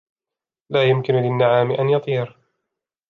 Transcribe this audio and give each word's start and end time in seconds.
لا 0.69 0.83
يمكن 0.83 1.13
للنعام 1.13 1.71
أن 1.71 1.89
يطير. 1.89 2.37